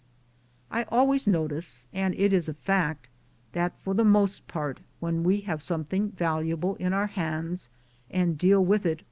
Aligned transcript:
I 0.71 0.81
always 0.85 1.27
notice, 1.27 1.85
and 1.93 2.15
it 2.15 2.33
is 2.33 2.49
a 2.49 2.55
fact, 2.55 3.07
that 3.51 3.77
for 3.77 3.93
the 3.93 4.03
most 4.03 4.47
part 4.47 4.79
when 4.99 5.23
we 5.23 5.41
have 5.41 5.61
something 5.61 6.09
valuable 6.09 6.73
in 6.77 6.91
our 6.91 7.05
hands, 7.05 7.69
and 8.09 8.35
deal 8.35 8.65
with 8.65 8.79
it 8.79 8.81
sit, 8.81 8.81
Google 8.85 8.89
d« 8.89 8.89
Google. 8.95 8.99